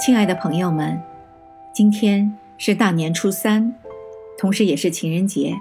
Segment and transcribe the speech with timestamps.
[0.00, 0.98] 亲爱的朋友们，
[1.74, 3.74] 今天是大年初三，
[4.38, 5.54] 同时也是情人节。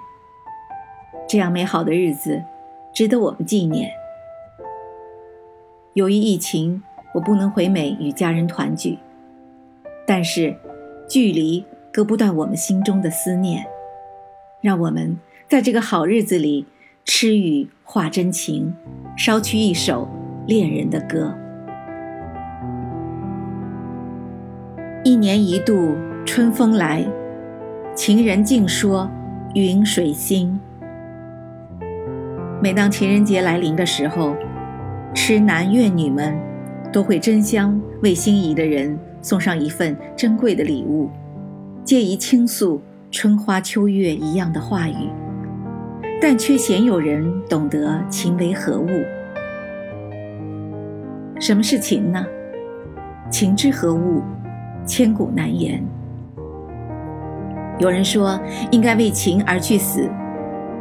[1.28, 2.42] 这样美好的日子，
[2.94, 3.92] 值得我们纪念。
[5.92, 6.82] 由于疫情，
[7.14, 8.98] 我不能回美与家人团聚，
[10.08, 10.56] 但是
[11.10, 13.66] 距离割不断我们心中的思念。
[14.62, 15.20] 让我们
[15.50, 16.66] 在这个好日子里，
[17.04, 18.74] 痴语话真情，
[19.18, 20.08] 捎去一首
[20.48, 21.38] 恋人的歌。
[25.02, 25.96] 一年一度
[26.26, 27.08] 春风来，
[27.96, 29.10] 情人尽说
[29.56, 30.60] 云水心。
[32.62, 34.36] 每当情人节来临的时候，
[35.14, 36.38] 痴男怨女们
[36.92, 41.10] 都会争相为心仪的人送上一份珍贵的礼物，
[41.86, 45.10] 借以倾诉春花秋月一样的话语，
[46.22, 48.90] 但却鲜有人懂得情为何物。
[51.40, 52.26] 什么是情呢？
[53.32, 54.22] 情之何物？
[54.86, 55.84] 千古难言。
[57.78, 58.40] 有人说，
[58.72, 60.10] 应该为情而去死，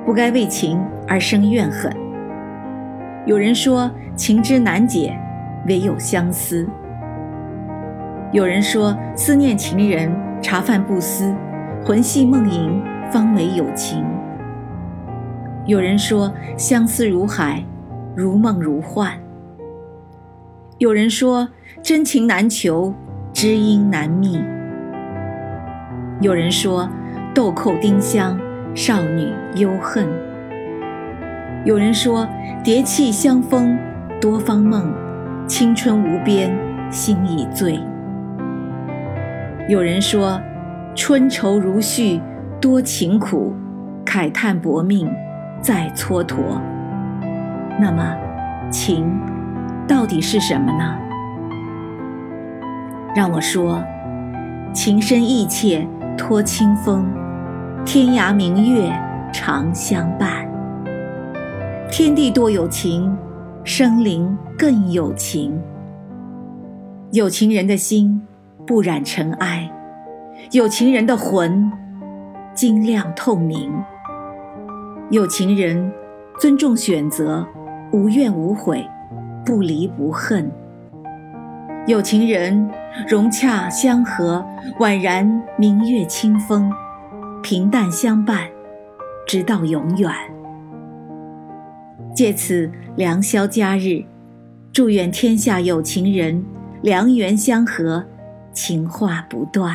[0.05, 1.95] 不该为情而生怨恨。
[3.27, 5.17] 有人说，情之难解，
[5.67, 6.69] 唯有相思。
[8.33, 10.11] 有人说，思念情人，
[10.43, 11.35] 茶饭不思，
[11.85, 14.05] 魂系梦萦，方为有情。
[15.67, 17.63] 有人说，相思如海，
[18.17, 19.13] 如梦如幻。
[20.79, 21.49] 有人说，
[21.83, 22.93] 真情难求。
[23.41, 24.45] 知音难觅。
[26.21, 26.91] 有人说，
[27.33, 28.37] 豆蔻丁香，
[28.75, 30.09] 少女幽恨。
[31.65, 32.27] 有人说，
[32.65, 33.79] 蝶气香风，
[34.21, 34.93] 多方梦，
[35.47, 36.51] 青春无边，
[36.91, 37.79] 心已醉。
[39.69, 40.41] 有人说，
[40.97, 42.21] 春愁如絮，
[42.61, 43.55] 多情苦，
[44.05, 45.09] 慨叹薄命，
[45.61, 46.61] 再蹉跎。
[47.79, 48.17] 那么，
[48.69, 49.09] 情
[49.87, 51.08] 到底是什么呢？
[53.15, 53.83] 让我说，
[54.73, 57.07] 情深意切托清风，
[57.85, 58.93] 天涯明月
[59.33, 60.47] 长相伴。
[61.91, 63.17] 天地多有情，
[63.65, 65.59] 生灵更有情。
[67.13, 68.21] 有情人的心
[68.67, 69.69] 不染尘埃，
[70.53, 71.73] 有情人的魂
[72.55, 73.73] 晶亮透明。
[75.11, 75.91] 有情人
[76.39, 77.45] 尊重选择，
[77.91, 78.87] 无怨无悔，
[79.47, 80.53] 不离不恨。
[81.87, 82.71] 有情人
[83.09, 84.45] 融洽相和，
[84.79, 86.71] 宛然明月清风，
[87.43, 88.47] 平淡相伴，
[89.27, 90.11] 直到永远。
[92.15, 94.05] 借此良宵佳日，
[94.73, 96.45] 祝愿天下有情人
[96.83, 98.05] 良缘相合，
[98.53, 99.75] 情话不断。